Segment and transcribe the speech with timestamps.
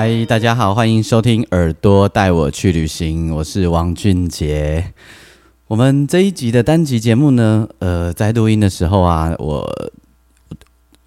[0.00, 4.94] 嗨，大家好，欢迎收听《耳朵带我去旅行》，我是王俊杰。
[5.66, 9.68] 我们这一集的单集节目呢，呃，在录音的时候啊，我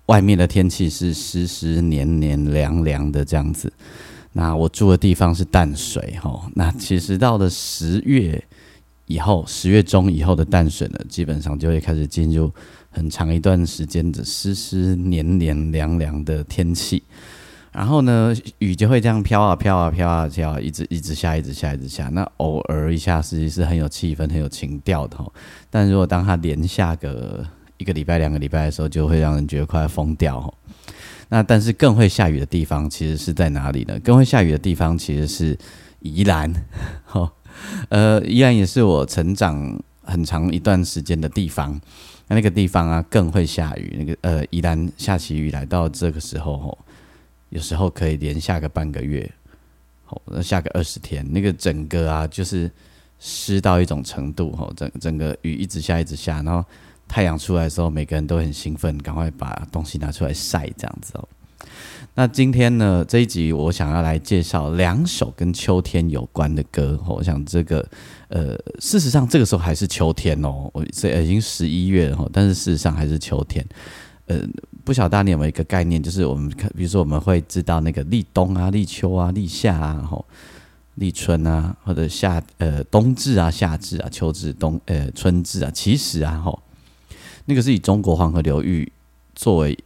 [0.07, 3.71] 外面的天气是湿湿黏黏凉凉的这样子。
[4.33, 8.43] 那我住的地方是淡水哈，那其实到了十月
[9.05, 12.51] 以后，十月中以后的淡水呢，基本上就会开始进入
[12.89, 17.01] 很长一段时间的湿湿黏黏凉凉的天气。
[17.71, 22.09] 然后呢，雨就会这样飘啊飘啊飘啊飘，一直一直下，一直下，一直下。
[22.09, 25.17] 那偶尔一下，实际是很有气氛、很有情调的。
[25.69, 27.45] 但如果当它连下个
[27.77, 30.53] 一个礼拜、两个礼拜的时候，就会让人觉得快要疯掉。
[31.29, 33.97] 那但是更会下雨的地方，其实是在哪里呢？
[34.01, 35.57] 更会下雨的地方其实是
[36.01, 36.53] 宜兰。
[37.05, 37.31] 哈，
[37.87, 41.79] 呃，宜兰也是我成长很长一段时间的地方。
[42.27, 43.95] 那那个地方啊，更会下雨。
[43.97, 46.77] 那个呃，宜兰下起雨来到这个时候，吼。
[47.52, 49.30] 有时候可以连下个半个月，
[50.05, 52.71] 好，那下个二十天，那个整个啊，就是
[53.20, 56.63] 湿到一种程度，吼，整整个雨一直下，一直下，然后
[57.07, 61.27] 太阳出来的时候，每个人都很兴奋，赶快把东西拿出来晒，这样子哦。
[62.16, 67.88] 那今天呢，这一集我想要来介绍两首跟秋天有关的歌，我想这个，
[68.29, 73.66] 呃，事实上这个时候还是秋天哦，我这已经十一月了，但是事实上还是秋天。
[74.31, 74.47] 呃，
[74.85, 80.25] 不晓得大家有没有一个概念，就是我们看，比如说我们会知道那个立冬啊、立秋啊、立夏啊、吼
[80.95, 86.61] 立春啊，或者夏呃冬至啊、夏至啊、秋至、冬呃春至啊，其实啊，吼
[87.43, 88.89] 那个是以中国黄河流域
[89.35, 89.77] 作为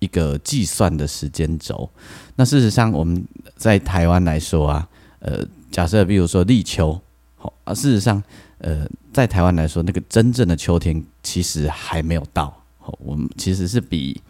[0.00, 1.88] 一个计算的时间轴。
[2.34, 3.24] 那事实上，我们
[3.54, 4.88] 在台湾来说啊，
[5.20, 7.00] 呃，假设比如说立秋，
[7.36, 8.20] 好啊，事实上，
[8.58, 12.63] 呃，在台湾来说，那个真正的秋天其实还没有到。
[12.98, 14.20] 我们其实是比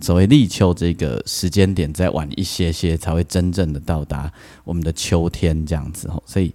[0.00, 4.30] 所谓立秋这个时间点再晚一些些，才会真正的到达
[4.64, 6.22] 我们的秋天这样子哦。
[6.26, 6.52] 所以，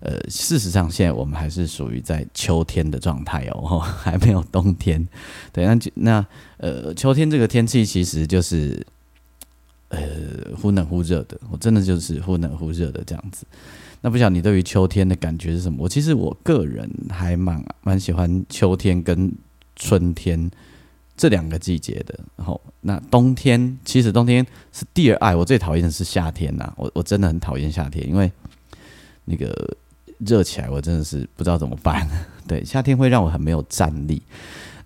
[0.00, 5.06] 呃，事实上现在我们还是属于在秋天的状态哦， 还没有冬天。
[5.52, 6.26] 对，那那
[6.56, 8.84] 呃，秋天这个天气其实就是
[9.90, 9.98] 呃
[10.60, 13.46] 忽冷忽热的，我真的就是忽冷忽热的这样子。
[14.00, 15.84] 那不晓得你对于秋天的感觉是什么？
[15.84, 19.32] 我其实我个人还蛮蛮喜欢秋天跟
[19.76, 20.50] 春天。
[21.20, 28.32] 这两个季节的，然后那冬天其实冬天是第二爱，我最讨厌的是夏天呐，我我真的很讨厌夏天，因为
[29.26, 29.76] 那个
[30.20, 32.08] 热起来我真的是不知道怎么办。
[32.48, 34.22] 对，夏天会让我很没有战力。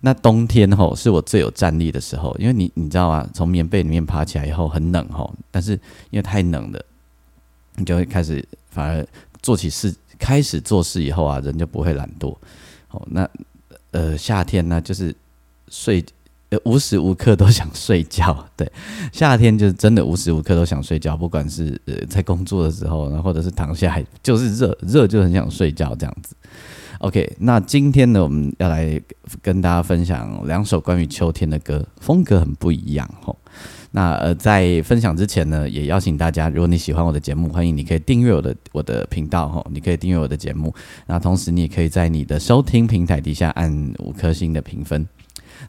[0.01, 3.25] 那冬天吼是我最有战力的时候，因为你你知道吗？
[3.33, 5.71] 从棉被里面爬起来以后很冷吼，但是
[6.09, 6.85] 因为太冷了，
[7.75, 9.07] 你就会开始反而
[9.41, 12.35] 做起事，开始做事以后啊，人就不会懒惰。
[12.91, 13.25] 哦，那
[13.91, 15.15] 呃夏天呢就是
[15.69, 16.03] 睡。
[16.63, 18.71] 无时无刻都想睡觉，对，
[19.11, 26.35] 夏天就是真的无时无刻都想睡觉，不管是呃在工作的时候，然后或者是躺下来，就是热热就很想睡觉这样子。
[26.99, 28.99] OK，那今天呢，我们要来
[29.41, 33.37] 跟大家分享两首关于秋天的歌，风格很不一样吼。
[33.91, 40.73] 那呃，在分享之前呢，也邀请大家，如果你喜欢我的节目，欢迎你可以订阅我的我的频道吼，你可以订阅我的节目，
[41.05, 45.05] 那同时你也可以在你的收听平台底下按五颗星的评分。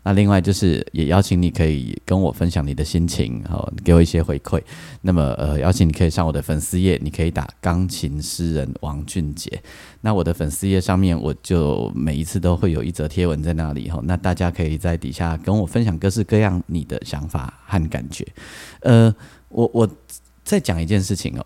[0.06, 4.62] 那另外就是也邀请你可以跟我分享你的心情，好，给我一些回馈。
[5.00, 9.60] 那么呃，邀请你可以上我的粉丝页，你可以打钢琴诗人王俊杰。
[10.02, 14.00] 那我的粉丝页上面，我就每一次都会有一则贴文在那里哈。
[14.04, 18.24] 那大家可以在底下跟我分享各式各样你的想法和感觉。
[18.82, 19.12] 呃，
[19.48, 19.90] 我我
[20.44, 21.44] 再讲一件事情哦，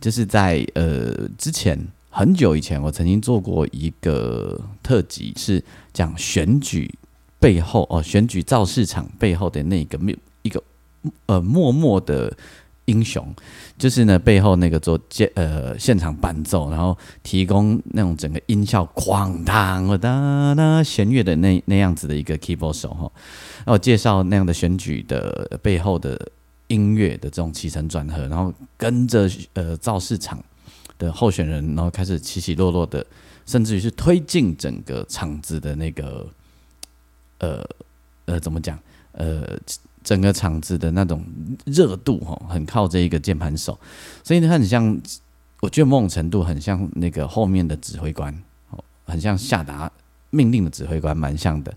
[0.00, 1.78] 就是在呃之前
[2.10, 5.62] 很久以前，我曾经做过一个特辑，是
[5.92, 6.92] 讲选举。
[7.42, 10.62] 背后哦，选举造市场背后的那个没一个
[11.26, 12.32] 呃默默的
[12.84, 13.34] 英雄，
[13.76, 23.10] 就是呢背后那个做现呃现场伴奏，然后提供那种整个音效哐当哒哒弦乐的那那样子的一个 keyboard 手哈，
[23.64, 26.16] 然后介绍那样的选举的背后的
[26.68, 30.38] 音乐的这种起承转合，然后跟着呃造市场
[30.96, 33.04] 的候选人，然后开始起起落落的，
[33.46, 36.24] 甚至于是推进整个场子的那个。
[37.42, 37.62] 呃
[38.24, 38.78] 呃，怎么讲？
[39.12, 39.58] 呃，
[40.02, 41.22] 整个场子的那种
[41.66, 43.78] 热度哈，很靠这一个键盘手，
[44.24, 44.98] 所以他很像，
[45.60, 48.34] 我觉得某种程度很像那个后面的指挥官，
[49.04, 49.90] 很像下达
[50.30, 51.74] 命令的指挥官，蛮像的。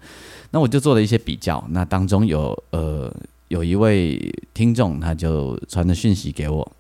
[0.52, 3.14] 那我就做了一些比较，那当中有呃
[3.50, 6.72] 有一位听众，他就传的讯息给我，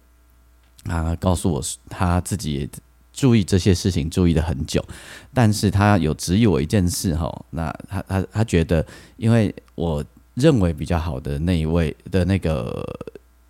[0.85, 2.69] 他告诉我他自己
[3.15, 4.85] 注意这些事情注意的很久，
[5.33, 8.85] 但是他有指引我一件事哈，那他他他觉得，
[9.17, 10.05] 因为我。
[10.35, 12.85] 认为比较好的那一位的那个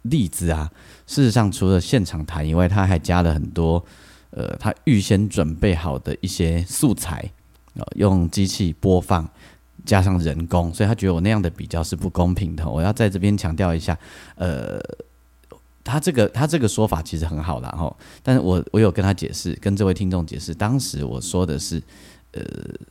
[0.04, 0.70] 例子啊，
[1.08, 3.84] 事实上除了现场弹以外，他还加了很多
[4.30, 7.28] 呃，他预先准备好的一些素材
[7.74, 9.28] 啊，用机器播放
[9.84, 12.70] 加上人工，所以他觉得我那样的比较是不公平的。
[12.70, 13.98] 我要在这边强调一下，
[14.36, 14.80] 呃，
[15.95, 21.81] 他这个他这个说法其实很好啦，哈，但是我我有跟他解释，跟这位听众解释，当时我说的是，
[22.33, 22.42] 呃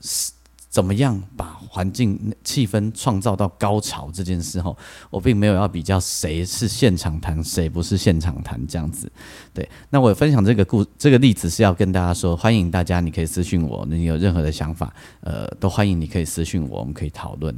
[0.00, 0.32] 是。
[0.70, 4.76] 怎么样把环境气氛创造到高潮这件事吼，
[5.08, 9.08] 我并没有要比较谁是现场弹，谁不是现场弹这样子。
[9.52, 17.56] 对，那我分享这个故这个例子是要跟大家说，欢迎大家，你可以私信我，你有任何的想法，呃，都欢迎你可以私信我，我们可以讨论。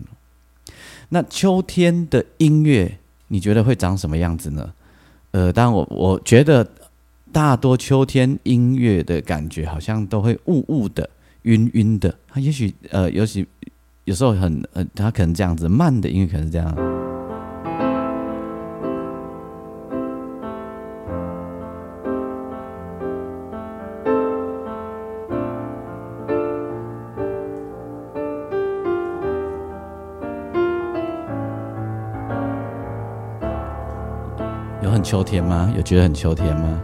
[1.09, 2.99] 那秋天的音乐，
[3.29, 4.75] 你觉得会长什么样子呢？
[5.37, 6.67] 呃，但我我觉得
[7.31, 11.07] 大多秋天音乐的感觉好像都会雾雾的。
[11.43, 13.47] 晕晕的，他也许呃，尤其
[14.05, 16.75] 有时候很呃，他可能这样子慢的音乐可能是这样，
[35.07, 35.73] 秋天吗？
[35.77, 36.83] 有觉得很秋天吗？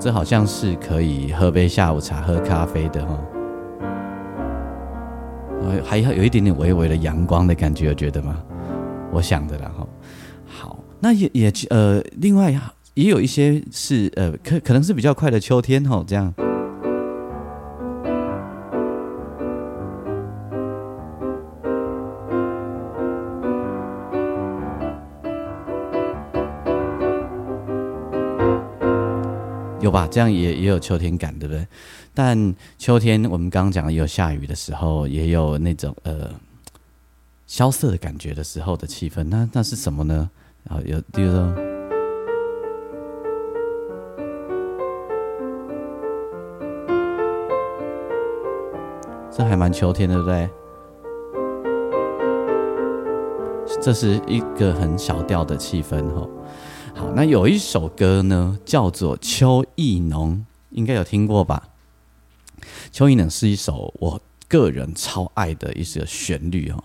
[0.00, 3.16] 这好像是可以喝杯下午茶、喝咖啡的哈，
[5.84, 8.36] 还有一点点微微的阳光的感觉，有觉得吗？
[9.12, 9.86] 我想的啦哈。
[10.44, 12.52] 好，那也也呃，另外
[12.94, 16.34] 也有一些是呃，可可能是比较快的秋天哈，这样。
[29.98, 31.66] 吧，这样也也有秋天感，对不对？
[32.14, 36.30] 但秋天我们刚刚讲有下雨的时候，也有那种呃
[37.48, 40.30] 萧瑟的感觉的时候的气氛，那那是什么呢？
[40.62, 41.52] 然后有比如说，
[49.32, 50.48] 这还蛮秋天的，对不对？
[53.80, 56.28] 这是一个很小调的气氛，哈。
[56.98, 61.62] 好，那有一首歌呢，叫做《秋意浓》，应该有听过吧？
[62.90, 66.82] 《秋意浓》是一首我个人超爱的一首旋律哦。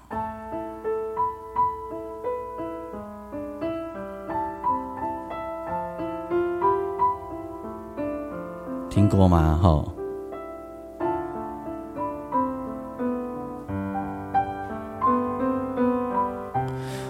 [8.91, 9.59] 听过吗？
[9.63, 9.83] 哈。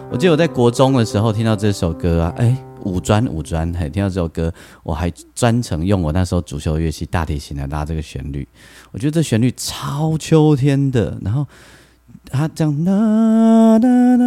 [0.10, 2.58] 我记得我在国中的时候听到这首歌啊，哎。
[2.84, 8.48] 五专五专，嘿，听到这首歌，我还专程用我那时候主修乐器大提琴来拉这个旋律。
[8.92, 11.48] 我觉得这旋律超秋天的，然后
[12.30, 14.26] 它这样啦啦啦，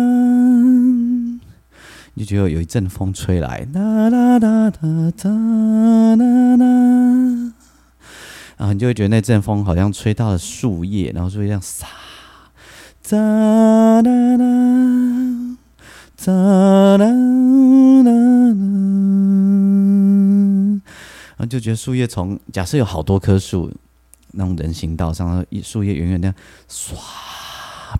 [2.14, 4.72] 你就觉得有一阵风吹来，啦啦啦啦
[5.22, 7.52] 啦啦啦，
[8.56, 11.86] 然后你就会觉得那阵风好像吹到了树叶，然后就会这样撒，
[13.10, 15.56] 啦啦啦，
[16.26, 17.06] 啦啦
[21.36, 23.70] 然后就觉得树叶从假设有好多棵树，
[24.32, 26.34] 那种人行道上，一树叶远远的
[26.68, 26.96] 唰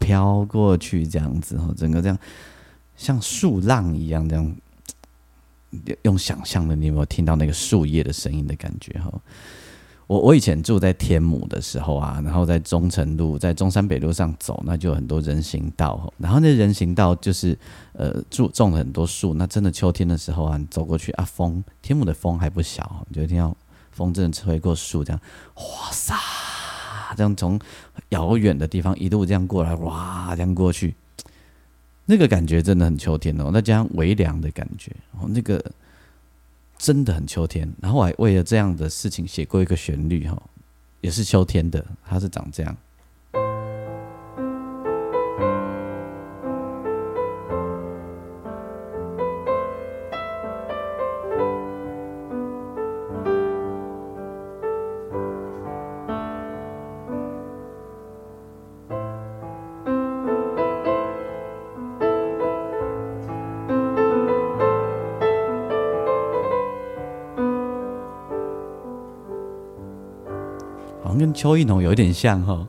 [0.00, 2.18] 飘过去，这样子，哈，整个这样
[2.96, 4.56] 像树浪一样，这样
[6.02, 8.98] 用想象的，你有没有听到那个树叶的声音的感觉？
[8.98, 9.12] 哈。
[10.06, 16.12] 我我以前住在天母的时候啊，然后在中城路、在中山北路上走，那就有很多人行道。
[16.16, 17.58] 然后那人行道就是
[17.92, 19.34] 呃，种种了很多树。
[19.34, 23.56] 那真的秋天的时候啊，你走过去啊，风天母的风还不小，你就听到
[23.90, 25.20] 风真的吹过树，这样
[25.56, 26.14] 哇塞，
[27.16, 27.58] 这样从
[28.10, 30.94] 遥远的地方一路这样过来，哇，这样过去，
[32.04, 33.50] 那个感觉真的很秋天哦。
[33.52, 35.60] 那加上微凉的感觉，哦，那个。
[36.78, 40.40] 真的很秋天，然后我还为了这样的事情写过一个旋律哈，
[41.00, 42.76] 也是秋天的，它是长这样。
[71.36, 72.66] 邱一农有点像哈。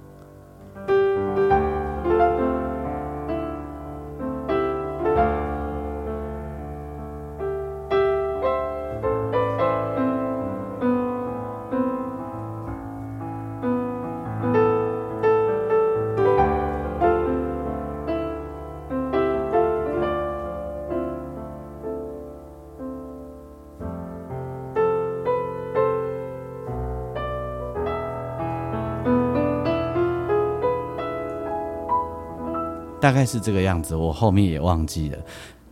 [33.08, 35.18] 大概是这个样子，我后面也忘记了。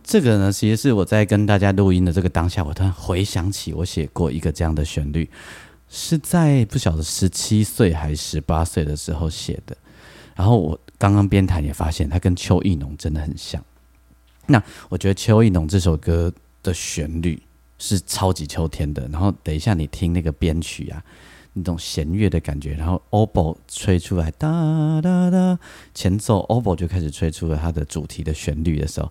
[0.02, 5.28] 这个呢，其实是我在跟大家录音的这个当下，我突然回想起我写过一个这样的旋律，
[5.86, 9.76] 是在不晓得十七岁还是十八岁的时候写的。
[10.34, 13.62] 然后我刚刚边弹也发现，它跟邱意浓真的很像。
[14.46, 17.38] 那我觉得邱意浓这首歌的旋律
[17.78, 19.06] 是超级秋天的。
[19.12, 21.04] 然后等一下你听那个编曲啊。
[21.58, 25.58] 那种弦乐的感觉，然后 obo 吹出来，哒哒哒，
[25.94, 29.10] 前奏 obo 就开始吹出了它的主题的旋律的时候，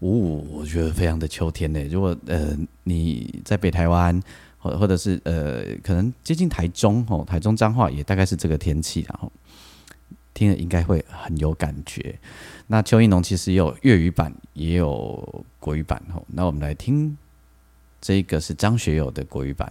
[0.00, 1.84] 呜，我觉得非常的秋天呢。
[1.90, 4.18] 如果呃你在北台湾，
[4.56, 9.30] 或或者是呃可能接近台中哦，台中彰化也大概是这个天气，然后
[10.32, 12.18] 听了应该会很有感觉。
[12.68, 16.22] 那邱意浓其实有粤语版，也有国语版哦。
[16.28, 17.14] 那我们来听
[18.00, 19.70] 这个是张学友的国语版。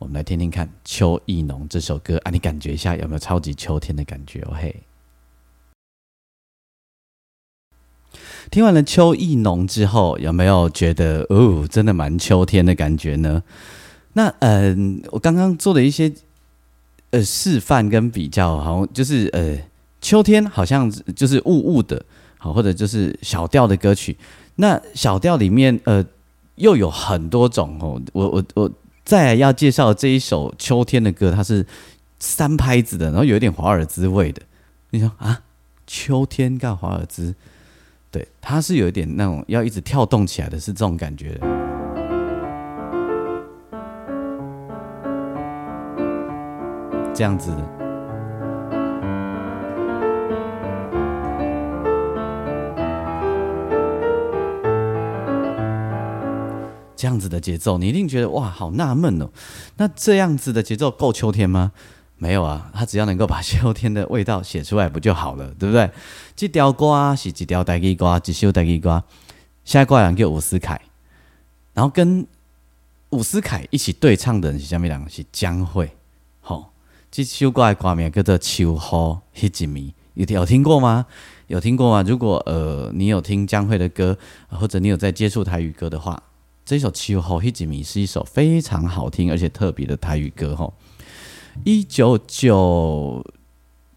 [0.00, 4.54] 我们来听听看《秋意浓》这首歌啊，你感觉一下有没有超级秋天的感觉哦？
[4.54, 4.74] 嘿，
[8.50, 13.42] 听完了《秋意浓》之后，有没有觉得哦，真的蛮秋天的感觉呢？
[14.14, 16.10] 那嗯，我刚刚做的一些
[17.10, 19.58] 呃示范跟比较，好像就是呃
[20.00, 22.02] 秋天好像就是雾雾的，
[22.38, 24.16] 好或者就是小调的歌曲。
[24.56, 26.02] 那小调里面呃
[26.54, 28.72] 又有很多种哦，我我我。
[29.04, 31.66] 再要介绍这一首秋天的歌，它是
[32.18, 34.42] 三拍子的，然后有一点华尔兹味的。
[34.90, 35.42] 你说啊，
[35.86, 37.34] 秋天干华尔兹？
[38.10, 41.46] 对，它是有一点那种要一直跳动起来的，是这种感觉的。
[47.14, 47.50] 这样子。
[57.00, 59.30] 这样子的节奏，你一定觉得哇，好纳闷哦。
[59.78, 61.72] 那这样子的节奏够秋天吗？
[62.18, 65.90] 没有啊，他只要能够把秋天的味道写出来不就好了，对不对？
[66.36, 69.02] 这条歌是几条台语歌，一首台语歌。
[69.64, 70.78] 下一个人叫伍思凯，
[71.72, 72.26] 然后跟
[73.08, 75.88] 伍思凯一起对唱的人是下面两个是江蕙。
[76.42, 76.74] 好，
[77.10, 79.66] 这首歌的歌名叫做《秋雨迄一暝》，
[80.12, 81.06] 有有听过吗？
[81.46, 82.04] 有听过吗？
[82.06, 84.18] 如果呃你有听江蕙的歌，
[84.50, 86.22] 或者你有在接触台语歌的话。
[86.64, 90.72] 这首《秋后黑吉米》是一首非常好听而且特别的台语歌，吼！
[91.64, 93.24] 一九九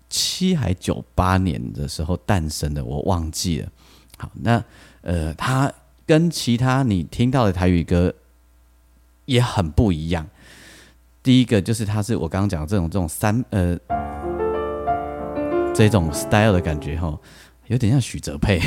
[0.10, 3.70] 七还九八年的时候诞生的，我忘记了。
[4.18, 4.64] 好，那
[5.02, 5.72] 呃，它
[6.08, 8.12] 跟其他你听到的台语歌
[9.26, 10.28] 也很不一样。
[11.22, 13.78] 第一个就是它是我刚刚讲的这种这种三呃
[15.76, 17.16] 这种 style 的感觉，哈，
[17.68, 18.60] 有点像许哲佩，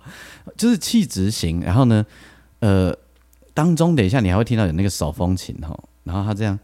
[0.56, 1.60] 就是气质型。
[1.60, 2.06] 然后呢，
[2.60, 2.96] 呃。
[3.60, 6.58] 当中，等一下你还会听到有那个手风琴吼，然后他这样，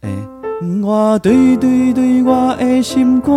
[0.00, 0.10] 哎，
[0.82, 3.30] 我对对对我的心肝，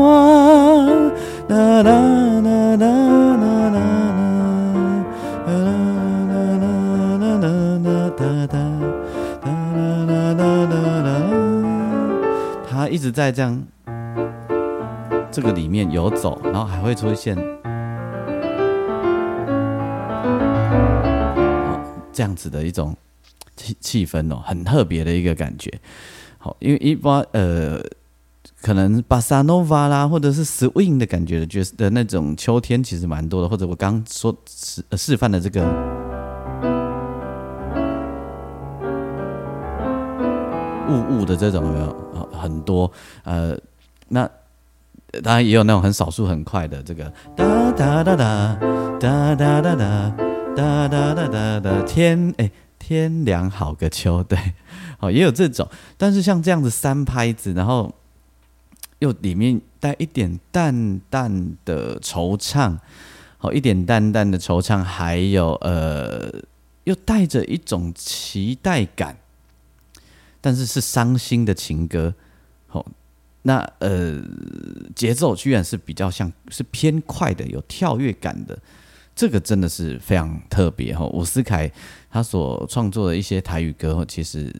[1.49, 1.91] 啦啦啦
[2.39, 2.87] 啦啦
[3.35, 3.79] 啦啦，
[5.45, 6.71] 啦啦啦
[7.19, 7.51] 啦啦
[7.83, 8.57] 啦哒哒，
[9.43, 9.51] 啦
[10.07, 11.11] 啦啦啦啦，
[12.69, 13.61] 他一直在这样
[15.29, 17.35] 这个里面游走，然后还会出现。
[22.21, 22.95] 这样子的一种
[23.57, 25.73] 气气氛哦，很特别的一个感觉。
[26.37, 27.81] 好，因为一般呃，
[28.61, 33.49] 可能巴萨诺瓦啦，或者是 swing 的感觉的角的那种秋天，其实蛮多的。
[33.49, 35.63] 或者我刚说示示范的这个
[40.87, 42.29] 雾雾的这种有没有？
[42.39, 42.91] 很多
[43.23, 43.57] 呃，
[44.09, 44.29] 那
[45.23, 48.59] 当然也有那种很少数很快的这个哒哒哒哒
[48.99, 50.30] 哒哒哒哒。
[50.55, 54.37] 哒哒哒哒哒，天哎，天凉好个秋，对，
[54.99, 55.67] 哦也有这种，
[55.97, 57.93] 但是像这样子三拍子，然后
[58.99, 62.77] 又里面带一点淡淡的惆怅，
[63.37, 66.29] 好一点淡淡的惆怅，还有呃，
[66.83, 69.17] 又带着一种期待感，
[70.41, 72.13] 但是是伤心的情歌，
[72.67, 72.85] 好，
[73.43, 74.21] 那呃
[74.95, 78.59] 节奏居然是比较像是偏快的，有跳跃感的。
[79.15, 81.71] 这个真的是非常特别哈，伍思凯
[82.09, 84.53] 他所创作的一些台语歌，其实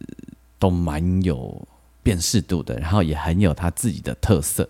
[0.59, 1.67] 都蛮有
[2.03, 4.69] 辨识度的，然后也很有他自己的特色。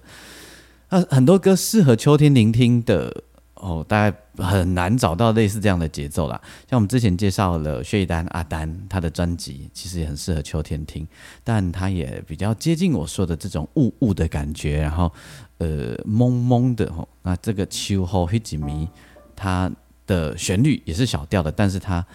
[0.90, 3.24] 那很多歌适合秋天聆听的
[3.56, 6.42] 哦，大概很难找到类似这样的节奏啦。
[6.70, 11.08] 像我们之前介绍了薛逸丹阿丹他的专辑，其实也很适合秋天听，
[11.44, 15.12] 但他也比较接近我说的这种雾雾的感觉，然后
[15.60, 17.08] 呃蒙蒙的吼。
[17.24, 18.88] 那这个秋后黑几迷，
[19.36, 19.72] 它
[20.06, 22.06] 的旋律也是小调的，但是它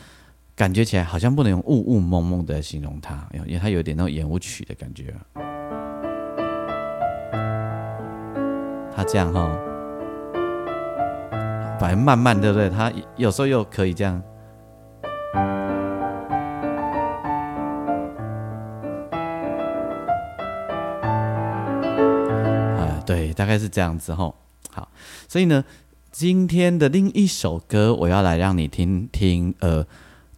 [0.54, 5.14] 感觉起来好像不能用雾雾蒙蒙的形容它，因为它有点那种演舞曲的感觉。
[8.94, 9.46] 他这样哈，
[11.78, 12.70] 反正慢慢对不对？
[12.70, 14.23] 他有时候又可以这样，
[23.04, 24.32] 对，大概是这样子哈。
[24.70, 24.88] 好，
[25.28, 25.62] 所以呢，
[26.18, 29.87] 今天的另一首歌，我要来让你听听，呃，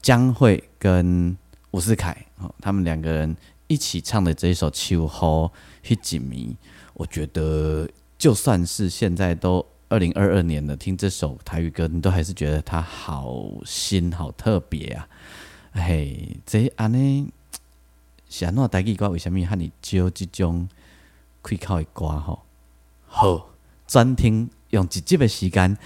[0.03, 1.39] 江蕙跟
[1.71, 3.37] 伍思凯哦，他们两个人
[3.69, 5.53] 一起唱的这一首《秋后
[5.87, 6.57] 一几迷》，
[6.95, 7.89] 我觉得。
[8.19, 15.09] 就算是现在都二零二二年了，听这首台语歌，你都还是觉得它好新、好特别啊！
[15.75, 17.33] 嘿，这安尼，
[18.41, 20.69] 安怎台语歌为什么和你招这种
[21.41, 22.41] 开口的歌吼？
[23.07, 23.51] 好，
[23.87, 25.77] 专听用一集的时间，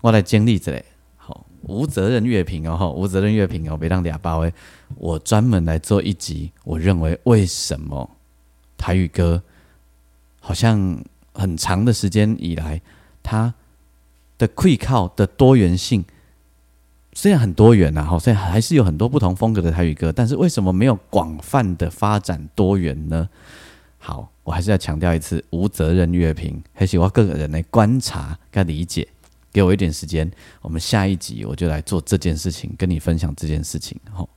[0.00, 0.72] 我来整理一下。
[1.16, 4.52] 好，无责任乐评哦，无责任乐评哦，别当俩包诶。
[4.96, 8.10] 我专门来做一集，我认为为什么
[8.76, 9.42] 台语歌
[10.40, 11.02] 好像。
[11.34, 12.82] 很长的时间以来，
[13.22, 13.54] 它
[14.36, 16.04] 的溃靠的多元性
[17.14, 23.28] 虽然很多元呐，好，虽然还是有很多不同风格的台语歌，但是为什么没有广泛的发展多元呢？
[23.98, 29.06] 好，我还是要强调一次，无责任乐评，还是我个人来观察跟理解，
[29.52, 34.28] 给我一点时间，我们下一集我就来做这件事情，跟你分享这件事情，吼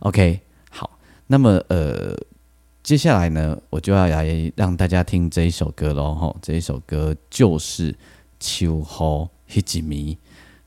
[0.00, 2.16] ，OK，好，那么呃。
[2.80, 7.92] 接下来呢，我就要来让大家听这一首歌喽，吼，这一首歌就是
[8.40, 10.14] 《秋后一几迷》，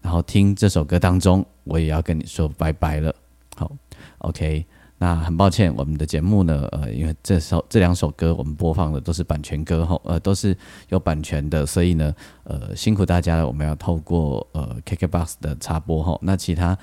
[0.01, 3.15] 然后听这首歌当中，我也要跟你说拜拜了。
[3.55, 3.71] 好
[4.19, 4.63] ，OK，
[5.01, 10.55] 那很抱歉，我们的节目呢，呃，因为这首这两首歌我们播放的都是版权歌，吼，呃，都是
[10.89, 16.77] 有版权的，所以呢，呃，辛苦大家了，我们要透过呃 KKBOX 的插播，吼，那其他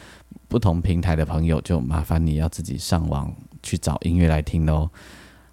[0.49, 4.91] 不同平台的朋友就麻烦你要自己上网去找音乐来听喽。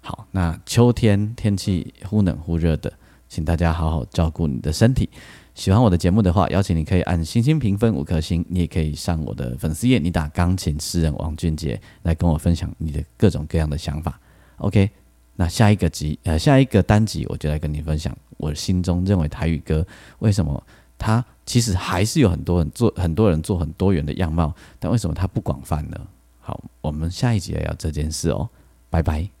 [0.00, 2.92] 好，那秋天天气忽冷忽热的，
[3.28, 5.08] 请大家好好照顾你的身体。
[5.56, 14.20] 喜欢我的节目的话，邀请你可以按星星评分五颗星，你也可以上我的粉丝页，你打钢琴诗人王俊杰来跟我分享你的各种各样的想法。
[14.58, 14.90] OK，
[15.34, 19.84] 那下一个集呃下一个单集我就来跟你分享我心中认为台语歌
[20.18, 20.62] 为什么
[20.98, 25.98] 它其实还是有很多人做很多人做很多元的样貌，但为什么它不广泛呢？
[26.38, 28.46] 好，我们下一集来聊这件事哦，
[28.90, 29.35] 拜拜。